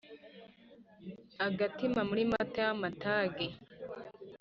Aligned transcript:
agatima 1.47 2.01
muri 2.09 2.23
mata 2.31 2.59
y’amatage. 2.67 3.45